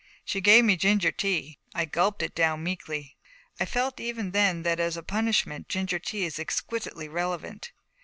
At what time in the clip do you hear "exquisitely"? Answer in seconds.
6.39-7.07